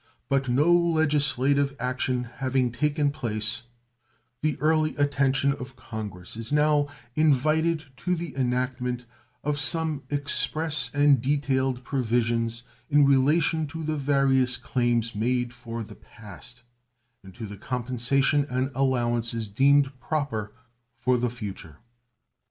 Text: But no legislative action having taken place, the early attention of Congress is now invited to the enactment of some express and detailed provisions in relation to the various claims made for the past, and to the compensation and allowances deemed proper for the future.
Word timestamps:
But 0.29 0.49
no 0.49 0.73
legislative 0.73 1.75
action 1.79 2.23
having 2.23 2.71
taken 2.71 3.11
place, 3.11 3.61
the 4.41 4.57
early 4.59 4.95
attention 4.95 5.53
of 5.53 5.75
Congress 5.75 6.35
is 6.35 6.51
now 6.51 6.87
invited 7.13 7.83
to 7.97 8.15
the 8.15 8.35
enactment 8.35 9.05
of 9.43 9.59
some 9.59 10.01
express 10.09 10.89
and 10.95 11.21
detailed 11.21 11.83
provisions 11.83 12.63
in 12.89 13.05
relation 13.05 13.67
to 13.67 13.83
the 13.83 13.95
various 13.95 14.57
claims 14.57 15.13
made 15.13 15.53
for 15.53 15.83
the 15.83 15.93
past, 15.97 16.63
and 17.23 17.35
to 17.35 17.45
the 17.45 17.55
compensation 17.55 18.43
and 18.49 18.71
allowances 18.73 19.49
deemed 19.49 19.91
proper 19.99 20.51
for 20.97 21.15
the 21.19 21.29
future. 21.29 21.77